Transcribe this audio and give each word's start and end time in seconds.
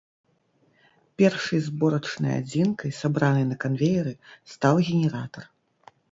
Першай 1.21 1.59
зборачнай 1.65 2.33
адзінкай, 2.41 2.93
сабранай 3.01 3.45
на 3.51 3.57
канвееры, 3.65 4.13
стаў 4.55 4.81
генератар. 4.89 5.43